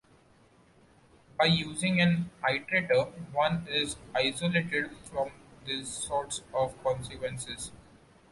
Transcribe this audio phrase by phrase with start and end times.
[1.37, 5.29] By using an iterator one is isolated from
[5.63, 7.71] these sorts of consequences.